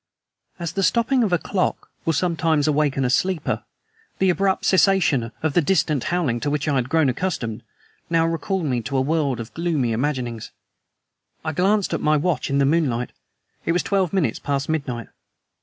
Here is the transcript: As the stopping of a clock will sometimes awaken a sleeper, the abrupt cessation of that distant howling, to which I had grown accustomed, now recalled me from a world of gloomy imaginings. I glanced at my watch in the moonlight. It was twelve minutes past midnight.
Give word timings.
As 0.57 0.71
the 0.73 0.81
stopping 0.81 1.21
of 1.21 1.31
a 1.31 1.37
clock 1.37 1.91
will 2.05 2.13
sometimes 2.13 2.67
awaken 2.67 3.05
a 3.05 3.09
sleeper, 3.11 3.63
the 4.17 4.31
abrupt 4.31 4.65
cessation 4.65 5.31
of 5.43 5.53
that 5.53 5.65
distant 5.65 6.05
howling, 6.05 6.39
to 6.39 6.49
which 6.49 6.67
I 6.67 6.73
had 6.73 6.89
grown 6.89 7.07
accustomed, 7.07 7.61
now 8.09 8.25
recalled 8.25 8.65
me 8.65 8.81
from 8.81 8.97
a 8.97 9.01
world 9.01 9.39
of 9.39 9.53
gloomy 9.53 9.91
imaginings. 9.91 10.49
I 11.45 11.51
glanced 11.51 11.93
at 11.93 12.01
my 12.01 12.17
watch 12.17 12.49
in 12.49 12.57
the 12.57 12.65
moonlight. 12.65 13.11
It 13.63 13.73
was 13.73 13.83
twelve 13.83 14.11
minutes 14.11 14.39
past 14.39 14.67
midnight. 14.69 15.09